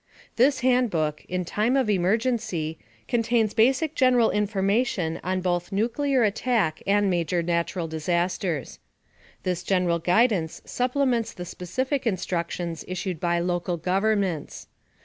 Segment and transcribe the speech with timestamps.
[0.35, 7.07] This handbook, "In Time of Emergency," contains basic general information on both nuclear attack and
[7.07, 8.79] major natural disasters.
[9.43, 14.65] This general guidance supplements the specific instructions issued by local governments.